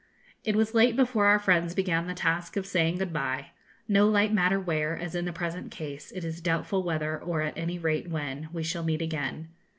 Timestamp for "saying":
2.65-2.97